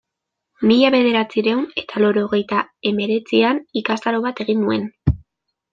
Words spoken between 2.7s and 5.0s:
hemeretzian ikastaro bat egin nuen.